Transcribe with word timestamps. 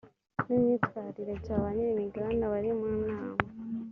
n 0.45 0.47
imyitwarire 0.57 1.33
bya 1.41 1.55
banyirimigabane 1.63 2.43
abari 2.47 2.71
mu 2.79 2.87
nama 3.07 3.37